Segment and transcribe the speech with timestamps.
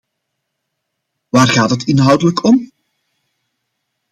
[1.29, 2.71] Waar gaat het inhoudelijk om?